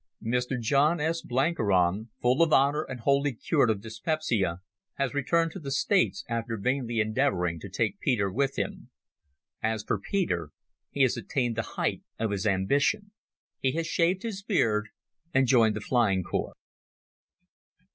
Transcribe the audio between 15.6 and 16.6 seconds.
the Flying Corps.